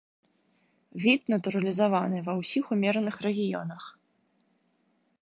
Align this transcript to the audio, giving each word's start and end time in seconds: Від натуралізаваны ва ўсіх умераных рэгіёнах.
Від 1.03 1.21
натуралізаваны 1.33 2.17
ва 2.31 2.37
ўсіх 2.41 2.65
умераных 2.79 3.15
рэгіёнах. 3.29 3.83